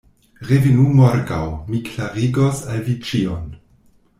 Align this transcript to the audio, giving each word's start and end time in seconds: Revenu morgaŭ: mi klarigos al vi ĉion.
Revenu 0.51 0.85
morgaŭ: 0.99 1.41
mi 1.73 1.81
klarigos 1.91 2.65
al 2.73 2.83
vi 2.89 2.97
ĉion. 3.11 3.45